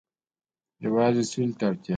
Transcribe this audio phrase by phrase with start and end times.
[0.85, 1.89] یوازې سولې ته اړتیا ده.